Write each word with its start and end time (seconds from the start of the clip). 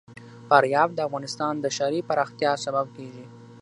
فاریاب 0.49 0.89
د 0.93 0.99
افغانستان 1.07 1.53
د 1.59 1.65
ښاري 1.75 1.99
پراختیا 2.09 2.51
سبب 2.65 2.85
کېږي. 2.95 3.25